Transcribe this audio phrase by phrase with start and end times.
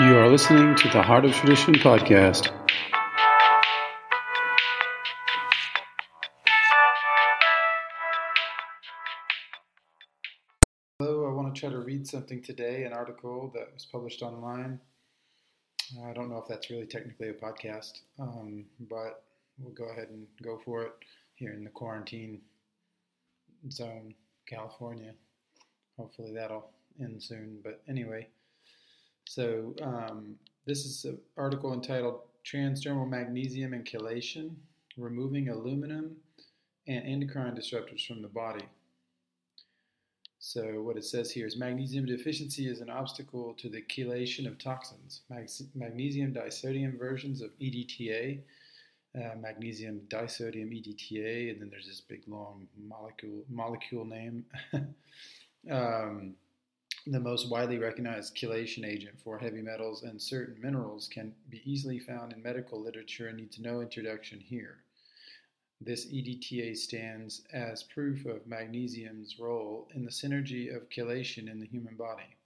[0.00, 2.52] You are listening to the Heart of Tradition podcast.
[11.00, 14.78] Hello, I want to try to read something today, an article that was published online.
[16.06, 19.24] I don't know if that's really technically a podcast, um, but
[19.58, 20.92] we'll go ahead and go for it
[21.34, 22.42] here in the quarantine
[23.68, 24.14] zone,
[24.46, 25.14] California.
[25.96, 26.70] Hopefully that'll
[27.00, 27.58] end soon.
[27.64, 28.28] But anyway,
[29.38, 30.34] so um,
[30.66, 34.50] this is an article entitled Transdermal Magnesium and Chelation,
[34.96, 36.16] Removing Aluminum
[36.88, 38.64] and Endocrine Disruptors from the Body.
[40.40, 44.58] So what it says here is magnesium deficiency is an obstacle to the chelation of
[44.58, 45.20] toxins.
[45.30, 48.40] Mag- magnesium disodium versions of EDTA,
[49.14, 54.44] uh, magnesium disodium EDTA, and then there's this big long molecule molecule name.
[55.70, 56.34] um,
[57.06, 61.98] the most widely recognized chelation agent for heavy metals and certain minerals can be easily
[61.98, 64.78] found in medical literature and needs no introduction here.
[65.80, 71.66] This EDTA stands as proof of magnesium's role in the synergy of chelation in the
[71.66, 72.36] human body,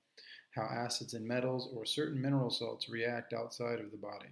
[0.51, 4.29] how acids and metals or certain mineral salts react outside of the body.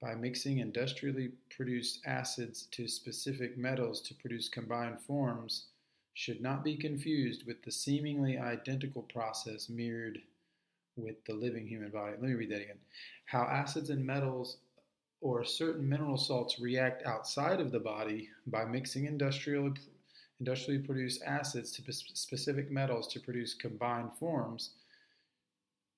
[0.00, 5.66] By mixing industrially produced acids to specific metals to produce combined forms,
[6.18, 10.18] should not be confused with the seemingly identical process mirrored
[10.96, 12.10] with the living human body.
[12.10, 12.80] Let me read that again.
[13.26, 14.56] How acids and metals
[15.20, 19.74] or certain mineral salts react outside of the body by mixing industrially,
[20.40, 24.70] industrially produced acids to specific metals to produce combined forms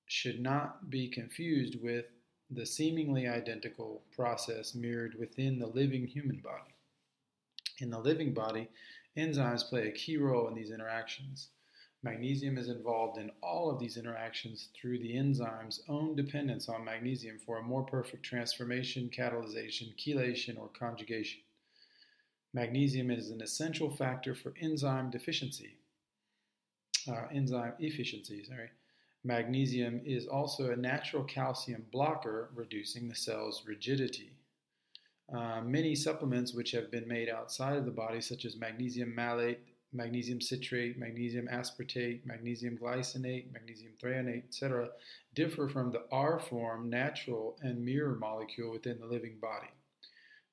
[0.05, 2.11] should not be confused with
[2.51, 6.75] the seemingly identical process mirrored within the living human body.
[7.79, 8.69] In the living body,
[9.17, 11.49] enzymes play a key role in these interactions.
[12.03, 17.37] Magnesium is involved in all of these interactions through the enzyme's own dependence on magnesium
[17.45, 21.41] for a more perfect transformation, catalyzation, chelation, or conjugation.
[22.53, 25.77] Magnesium is an essential factor for enzyme deficiency,
[27.07, 28.43] uh, enzyme efficiency.
[28.43, 28.69] Sorry.
[29.23, 34.30] Magnesium is also a natural calcium blocker, reducing the cell's rigidity.
[35.33, 39.59] Uh, many supplements which have been made outside of the body, such as magnesium malate,
[39.93, 44.89] magnesium citrate, magnesium aspartate, magnesium glycinate, magnesium threonate, etc.,
[45.33, 49.69] differ from the R form, natural, and mirror molecule within the living body.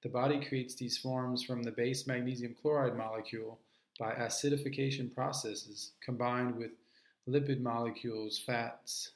[0.03, 3.59] The body creates these forms from the base magnesium chloride molecule
[3.99, 6.71] by acidification processes combined with
[7.29, 9.11] lipid molecules, fats,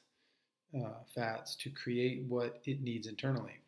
[0.77, 3.62] uh, fats to create what it needs internally.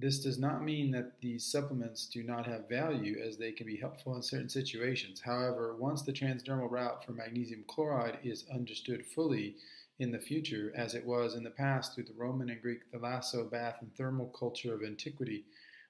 [0.00, 3.76] This does not mean that these supplements do not have value as they can be
[3.76, 5.20] helpful in certain situations.
[5.20, 9.56] However, once the transdermal route for magnesium chloride is understood fully
[9.98, 13.50] in the future, as it was in the past through the Roman and Greek thalasso,
[13.50, 15.44] bath, and thermal culture of antiquity,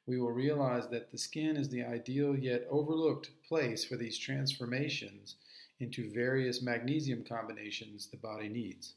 [0.06, 5.36] we will realize that the skin is the ideal yet overlooked place for these transformations
[5.80, 8.94] into various magnesium combinations the body needs.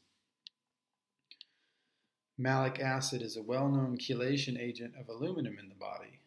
[2.42, 6.18] Malic acid is a well known chelation agent of aluminum in the body.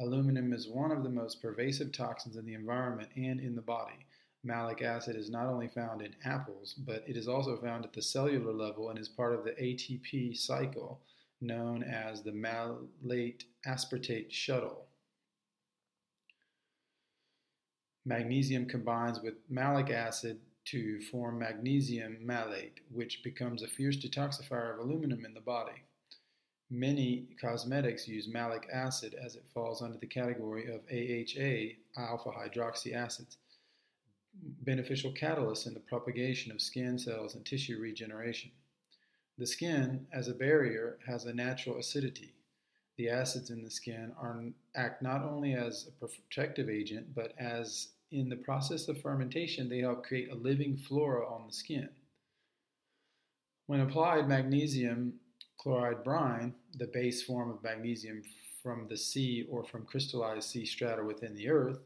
[0.00, 4.06] Aluminum is one of the most pervasive toxins in the environment and in the body.
[4.42, 8.02] Malic acid is not only found in apples, but it is also found at the
[8.02, 11.00] cellular level and is part of the ATP cycle
[11.40, 14.88] known as the malate aspartate shuttle.
[18.04, 24.80] Magnesium combines with malic acid to form magnesium malate, which becomes a fierce detoxifier of
[24.80, 25.82] aluminum in the body.
[26.70, 32.92] Many cosmetics use malic acid as it falls under the category of AHA, alpha hydroxy
[32.92, 33.36] acids,
[34.62, 38.50] beneficial catalysts in the propagation of skin cells and tissue regeneration.
[39.38, 42.34] The skin, as a barrier, has a natural acidity.
[42.96, 44.42] The acids in the skin are,
[44.74, 49.80] act not only as a protective agent, but as in the process of fermentation, they
[49.80, 51.88] help create a living flora on the skin.
[53.66, 55.14] When applied, magnesium
[55.58, 58.22] chloride brine, the base form of magnesium
[58.62, 61.78] from the sea or from crystallized sea strata within the earth,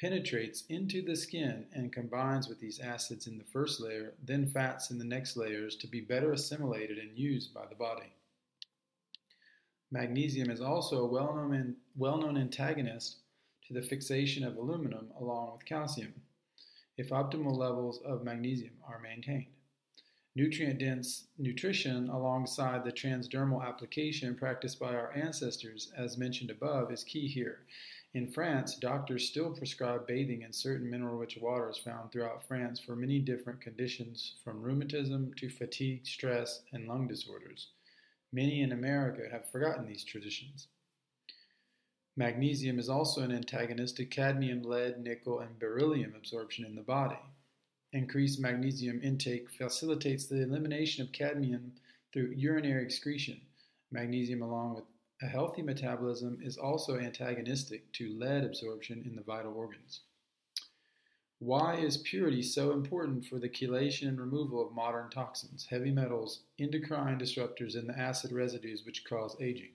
[0.00, 4.90] penetrates into the skin and combines with these acids in the first layer, then fats
[4.90, 8.12] in the next layers to be better assimilated and used by the body.
[9.92, 13.18] Magnesium is also a well known, antagonist
[13.66, 16.14] to the fixation of aluminum along with calcium
[16.96, 19.46] if optimal levels of magnesium are maintained.
[20.34, 27.04] Nutrient dense nutrition alongside the transdermal application practiced by our ancestors, as mentioned above, is
[27.04, 27.66] key here.
[28.14, 32.96] In France, doctors still prescribe bathing in certain mineral rich waters found throughout France for
[32.96, 37.68] many different conditions, from rheumatism to fatigue, stress, and lung disorders.
[38.32, 40.68] Many in America have forgotten these traditions.
[42.16, 47.18] Magnesium is also an antagonist to cadmium, lead, nickel, and beryllium absorption in the body.
[47.94, 51.72] Increased magnesium intake facilitates the elimination of cadmium
[52.12, 53.40] through urinary excretion.
[53.90, 54.84] Magnesium, along with
[55.22, 60.00] a healthy metabolism is also antagonistic to lead absorption in the vital organs.
[61.38, 66.42] Why is purity so important for the chelation and removal of modern toxins, heavy metals,
[66.58, 69.72] endocrine disruptors, and the acid residues which cause aging?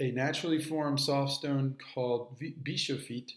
[0.00, 3.32] A naturally formed soft stone called bischofite,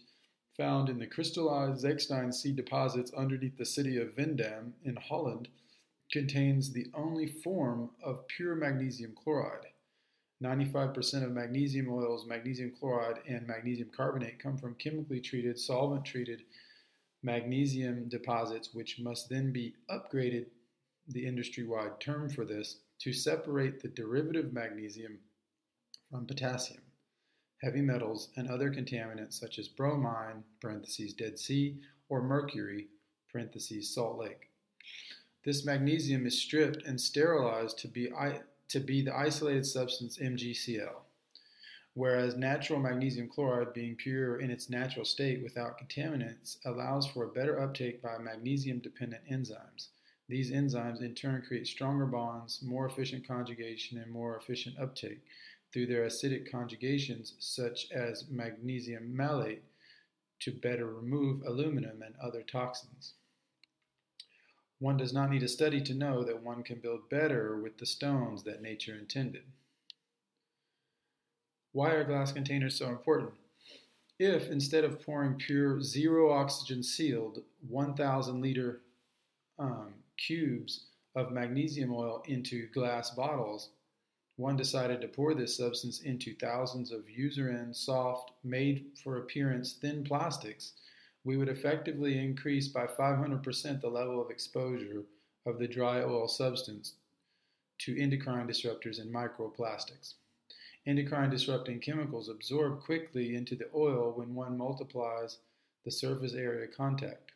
[0.56, 5.48] found in the crystallized zechstein sea deposits underneath the city of Veendam in Holland,
[6.12, 9.66] contains the only form of pure magnesium chloride.
[10.40, 16.44] 95% of magnesium oils, magnesium chloride, and magnesium carbonate come from chemically treated, solvent treated
[17.24, 20.46] magnesium deposits, which must then be upgraded,
[21.08, 25.18] the industry wide term for this, to separate the derivative magnesium
[26.12, 26.82] from potassium,
[27.62, 30.44] heavy metals, and other contaminants such as bromine,
[31.14, 31.78] Dead Sea,
[32.10, 32.88] or mercury,
[33.80, 34.50] Salt Lake.
[35.42, 38.10] This magnesium is stripped and sterilized to be
[38.68, 40.96] to be the isolated substance MgCl,
[41.94, 47.32] whereas natural magnesium chloride, being pure in its natural state without contaminants, allows for a
[47.32, 49.88] better uptake by magnesium dependent enzymes.
[50.28, 55.22] These enzymes in turn create stronger bonds, more efficient conjugation, and more efficient uptake
[55.72, 59.62] through their acidic conjugations, such as magnesium malate,
[60.40, 63.14] to better remove aluminum and other toxins.
[64.78, 67.86] One does not need a study to know that one can build better with the
[67.86, 69.44] stones that nature intended.
[71.70, 73.32] Why are glass containers so important?
[74.18, 78.80] If instead of pouring pure zero oxygen sealed 1,000 liter
[79.58, 83.70] um, cubes of magnesium oil into glass bottles,
[84.36, 89.74] one decided to pour this substance into thousands of user end, soft, made for appearance
[89.74, 90.72] thin plastics
[91.24, 95.04] we would effectively increase by 500% the level of exposure
[95.46, 96.94] of the dry oil substance
[97.78, 100.14] to endocrine disruptors and microplastics.
[100.86, 105.38] Endocrine disrupting chemicals absorb quickly into the oil when one multiplies
[105.84, 107.32] the surface area contact.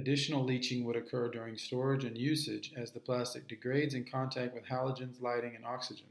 [0.00, 4.64] Additional leaching would occur during storage and usage as the plastic degrades in contact with
[4.64, 6.06] halogens, lighting, and oxygen.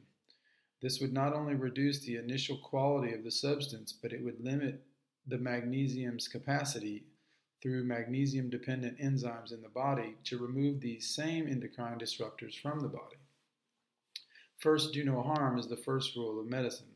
[0.79, 4.83] This would not only reduce the initial quality of the substance, but it would limit
[5.25, 7.05] the magnesium's capacity
[7.63, 12.89] through magnesium dependent enzymes in the body to remove these same endocrine disruptors from the
[12.89, 13.17] body.
[14.59, 16.93] First, do no harm is the first rule of medicine.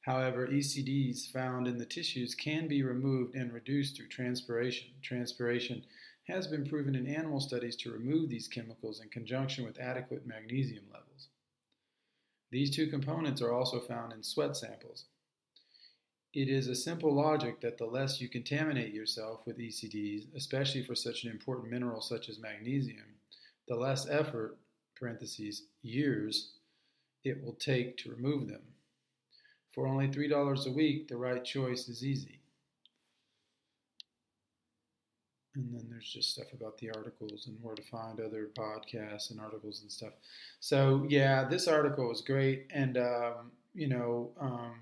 [0.00, 4.88] However, ECDs found in the tissues can be removed and reduced through transpiration.
[5.02, 5.84] Transpiration
[6.28, 10.84] has been proven in animal studies to remove these chemicals in conjunction with adequate magnesium
[10.92, 11.28] levels.
[12.50, 15.06] These two components are also found in sweat samples.
[16.34, 20.94] It is a simple logic that the less you contaminate yourself with ECDs, especially for
[20.94, 23.16] such an important mineral such as magnesium,
[23.68, 24.58] the less effort,
[24.94, 26.52] parentheses, years,
[27.24, 28.62] it will take to remove them.
[29.74, 32.41] For only $3 a week, the right choice is easy.
[35.54, 39.40] And then there's just stuff about the articles and where to find other podcasts and
[39.40, 40.12] articles and stuff.
[40.60, 42.66] So, yeah, this article was great.
[42.70, 44.80] And, um, you know, um,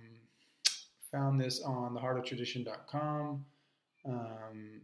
[1.10, 3.44] found this on theheartoftradition.com.
[4.06, 4.80] Um,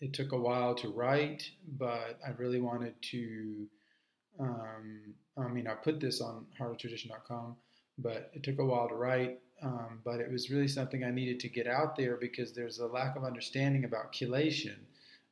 [0.00, 3.66] it took a while to write, but I really wanted to.
[4.38, 7.56] Um, I mean, I put this on heartoftradition.com,
[7.98, 9.40] but it took a while to write.
[9.62, 12.86] Um, but it was really something I needed to get out there because there's a
[12.86, 14.76] lack of understanding about chelation,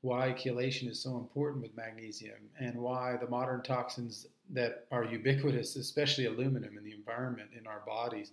[0.00, 5.76] why chelation is so important with magnesium, and why the modern toxins that are ubiquitous,
[5.76, 8.30] especially aluminum in the environment in our bodies,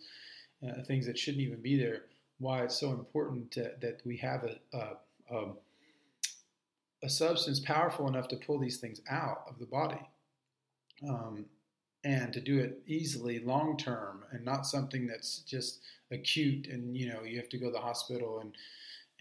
[0.66, 2.04] uh, things that shouldn't even be there.
[2.38, 5.46] Why it's so important to, that we have a, a, a,
[7.04, 10.02] a, substance powerful enough to pull these things out of the body,
[11.08, 11.46] um,
[12.04, 15.80] and to do it easily, long term, and not something that's just
[16.12, 18.54] acute and you know you have to go to the hospital and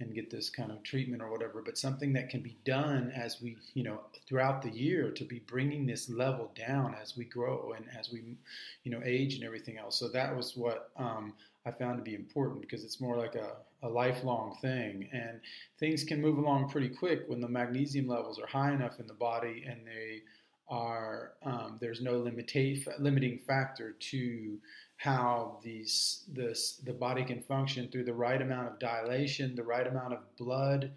[0.00, 3.40] and get this kind of treatment or whatever, but something that can be done as
[3.40, 7.74] we, you know, throughout the year to be bringing this level down as we grow
[7.76, 8.36] and as we,
[8.82, 9.98] you know, age and everything else.
[9.98, 11.34] So that was what um,
[11.64, 13.52] I found to be important because it's more like a,
[13.86, 15.08] a lifelong thing.
[15.12, 15.40] And
[15.78, 19.14] things can move along pretty quick when the magnesium levels are high enough in the
[19.14, 20.22] body and they
[20.68, 24.58] are, um, there's no limita- limiting factor to
[24.96, 29.86] how these this the body can function through the right amount of dilation, the right
[29.86, 30.92] amount of blood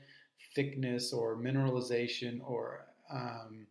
[0.56, 3.68] thickness or mineralization or um,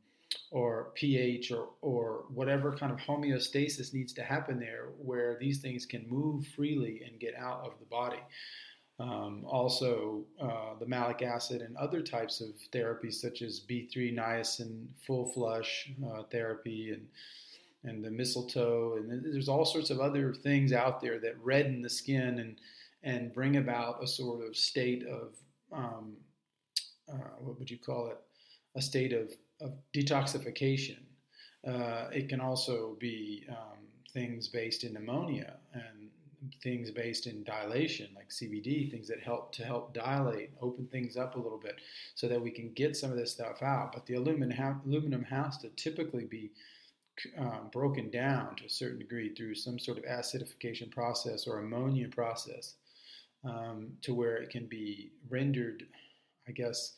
[0.51, 5.87] or pH or or whatever kind of homeostasis needs to happen there, where these things
[5.87, 8.21] can move freely and get out of the body.
[8.99, 14.87] Um, also, uh, the malic acid and other types of therapies, such as B3 niacin
[15.07, 17.07] full flush uh, therapy and
[17.87, 21.91] and the mistletoe, and there's all sorts of other things out there that redden the
[21.91, 22.57] skin and
[23.03, 25.37] and bring about a sort of state of
[25.73, 26.17] um,
[27.13, 28.19] uh, what would you call it?
[28.77, 30.99] A state of, of detoxification.
[31.67, 33.79] Uh, it can also be um,
[34.13, 36.11] things based in ammonia and
[36.63, 41.35] things based in dilation, like CBD, things that help to help dilate, open things up
[41.35, 41.77] a little bit,
[42.15, 43.93] so that we can get some of this stuff out.
[43.93, 46.53] But the aluminum aluminum has to typically be
[47.39, 52.09] um, broken down to a certain degree through some sort of acidification process or ammonia
[52.09, 52.75] process
[53.45, 55.87] um, to where it can be rendered,
[56.49, 56.95] I guess,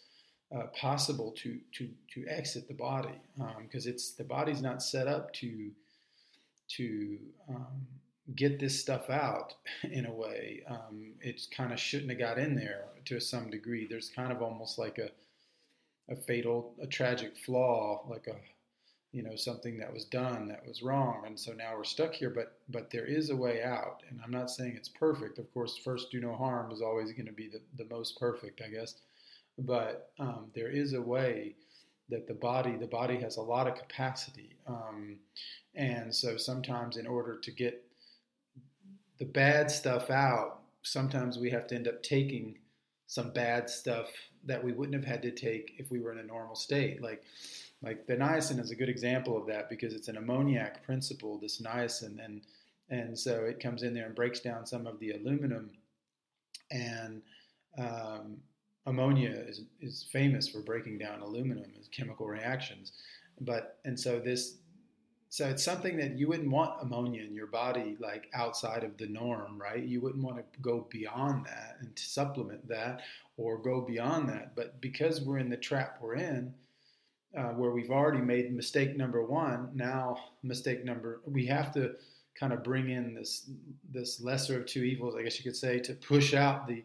[0.54, 3.20] uh, possible to, to, to exit the body
[3.62, 5.70] because um, it's the body's not set up to
[6.76, 7.87] to um,
[8.37, 9.54] get this stuff out
[9.90, 10.62] in a way.
[10.68, 13.87] Um, it kind of shouldn't have got in there to some degree.
[13.88, 15.10] There's kind of almost like a
[16.10, 18.37] a fatal, a tragic flaw, like a
[19.12, 22.30] you know something that was done that was wrong and so now we're stuck here
[22.30, 25.38] but but there is a way out and i'm not saying it's perfect.
[25.38, 28.60] Of course first do no harm is always going to be the, the most perfect
[28.64, 28.94] i guess.
[29.60, 31.56] But um, there is a way
[32.10, 35.16] that the body the body has a lot of capacity um,
[35.74, 37.84] and so sometimes in order to get
[39.18, 42.56] the bad stuff out sometimes we have to end up taking
[43.06, 44.10] some bad stuff
[44.44, 47.02] that we wouldn't have had to take if we were in a normal state.
[47.02, 47.22] Like
[47.82, 51.61] like the niacin is a good example of that because it's an ammoniac principle, this
[51.61, 52.42] niacin, and
[52.90, 55.70] and so it comes in there and breaks down some of the aluminum,
[56.70, 57.23] and
[57.78, 58.38] um,
[58.87, 62.92] ammonia is, is famous for breaking down aluminum as chemical reactions,
[63.40, 64.56] but and so this
[65.30, 69.06] so it's something that you wouldn't want ammonia in your body like outside of the
[69.06, 69.85] norm right?
[69.85, 73.02] You wouldn't want to go beyond that and supplement that
[73.37, 74.56] or go beyond that.
[74.56, 76.54] But because we're in the trap we're in
[77.37, 79.70] uh, where we've already made mistake number one.
[79.75, 81.94] Now, mistake number, we have to
[82.38, 83.50] kind of bring in this
[83.90, 86.85] this lesser of two evils, I guess you could say, to push out the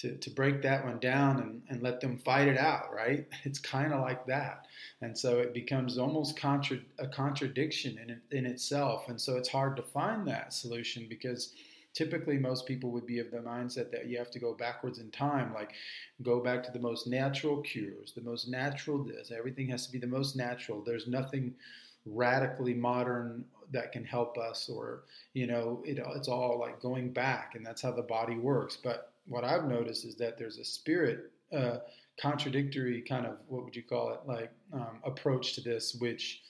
[0.00, 3.26] to, to break that one down and, and let them fight it out, right?
[3.44, 4.66] It's kind of like that.
[5.02, 9.08] And so it becomes almost contra, a contradiction in, in itself.
[9.08, 11.52] And so it's hard to find that solution because
[11.92, 15.10] typically most people would be of the mindset that you have to go backwards in
[15.10, 15.72] time like
[16.22, 19.98] go back to the most natural cures the most natural this everything has to be
[19.98, 20.82] the most natural.
[20.82, 21.54] There's nothing
[22.06, 25.02] radically modern that can help us or
[25.34, 28.76] you know it, it's all like going back and that's how the body works.
[28.82, 31.76] But what i've noticed is that there's a spirit uh,
[32.20, 36.42] contradictory kind of what would you call it like um, approach to this which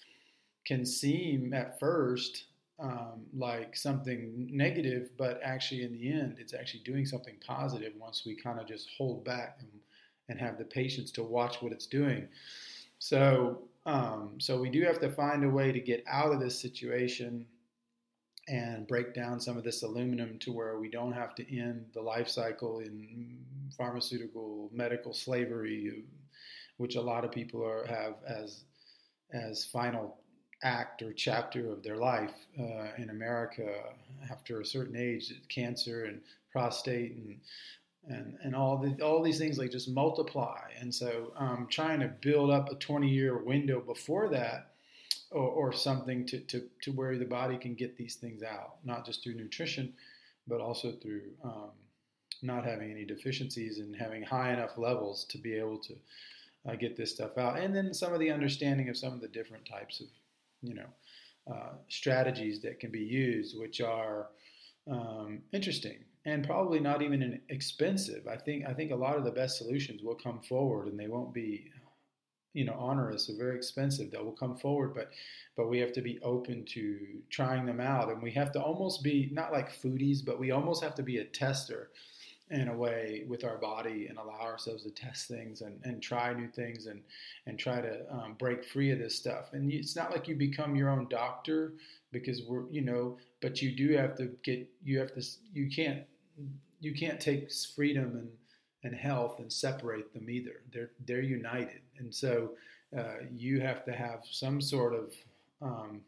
[0.66, 2.44] can seem at first
[2.80, 8.22] um, like something negative, but actually in the end, it's actually doing something positive once
[8.25, 9.68] we kind of just hold back and,
[10.28, 12.26] and have the patience to watch what it's doing.
[12.99, 16.58] So, um, so we do have to find a way to get out of this
[16.58, 17.46] situation
[18.49, 22.00] and break down some of this aluminum to where we don't have to end the
[22.00, 23.38] life cycle in
[23.76, 26.04] pharmaceutical medical slavery,
[26.78, 28.64] which a lot of people are, have as
[29.32, 30.19] as final
[30.62, 33.68] act or chapter of their life uh, in America
[34.30, 36.20] after a certain age, cancer and
[36.52, 37.36] prostate and
[38.08, 40.60] and and all the all these things like just multiply.
[40.78, 44.66] And so um, trying to build up a 20 year window before that.
[45.32, 49.06] Or, or something to, to, to where the body can get these things out, not
[49.06, 49.92] just through nutrition,
[50.48, 51.70] but also through um,
[52.42, 55.94] not having any deficiencies and having high enough levels to be able to
[56.68, 57.58] uh, get this stuff out.
[57.58, 60.06] And then some of the understanding of some of the different types of
[60.62, 60.86] you know
[61.52, 64.28] uh, strategies that can be used, which are
[64.90, 68.26] um, interesting and probably not even expensive.
[68.26, 71.08] I think I think a lot of the best solutions will come forward, and they
[71.08, 71.70] won't be
[72.52, 74.10] you know onerous or very expensive.
[74.10, 75.10] They will come forward, but
[75.56, 76.98] but we have to be open to
[77.30, 80.82] trying them out, and we have to almost be not like foodies, but we almost
[80.82, 81.90] have to be a tester
[82.50, 86.33] in a way with our body and allow ourselves to test things and, and try
[86.33, 87.02] new things and
[87.47, 89.52] and try to um, break free of this stuff.
[89.52, 91.75] And it's not like you become your own doctor
[92.12, 96.02] because we're you know but you do have to get you have to you can't
[96.80, 98.28] you can't take freedom and
[98.83, 100.62] and health and separate them either.
[100.73, 101.80] They're they're united.
[101.99, 102.52] And so
[102.97, 105.12] uh, you have to have some sort of
[105.62, 106.00] um,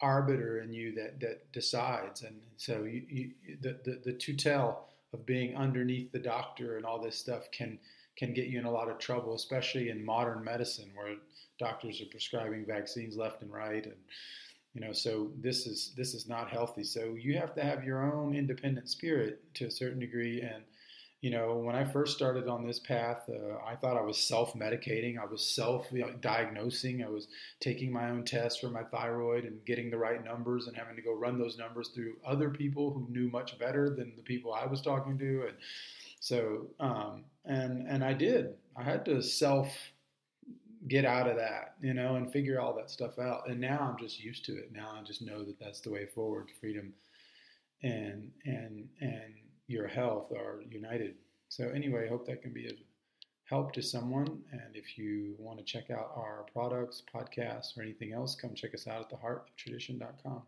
[0.00, 3.30] arbiter in you that that decides, and so you, you
[3.60, 4.76] the, the the tutelle
[5.12, 7.78] of being underneath the doctor and all this stuff can
[8.16, 11.16] can get you in a lot of trouble, especially in modern medicine where
[11.58, 13.96] doctors are prescribing vaccines left and right and
[14.72, 16.84] you know so this is this is not healthy.
[16.84, 20.62] So you have to have your own independent spirit to a certain degree and
[21.20, 25.18] you know when i first started on this path uh, i thought i was self-medicating
[25.18, 27.28] i was self-diagnosing i was
[27.60, 31.02] taking my own tests for my thyroid and getting the right numbers and having to
[31.02, 34.66] go run those numbers through other people who knew much better than the people i
[34.66, 35.56] was talking to and
[36.20, 39.68] so um, and and i did i had to self
[40.88, 43.48] get out of that, you know, and figure all that stuff out.
[43.48, 44.70] And now I'm just used to it.
[44.72, 46.50] Now I just know that that's the way forward.
[46.60, 46.92] Freedom
[47.82, 49.34] and and and
[49.66, 51.14] your health are united.
[51.48, 52.76] So anyway, I hope that can be of
[53.44, 54.42] help to someone.
[54.52, 58.74] And if you want to check out our products, podcasts, or anything else, come check
[58.74, 60.42] us out at theheartoftradition.com.